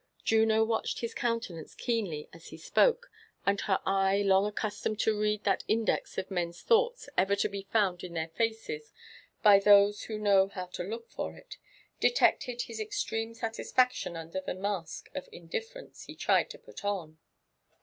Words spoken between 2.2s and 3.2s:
as he spoke;